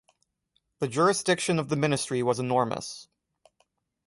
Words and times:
The 0.79 0.87
jurisdiction 0.87 1.59
of 1.59 1.69
the 1.69 1.75
ministry 1.75 2.23
was 2.23 2.39
enormous. 2.39 3.07